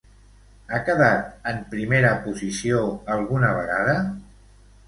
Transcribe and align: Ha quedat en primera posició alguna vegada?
Ha 0.71 0.79
quedat 0.87 1.51
en 1.51 1.59
primera 1.75 2.13
posició 2.25 2.81
alguna 3.17 3.55
vegada? 3.63 3.97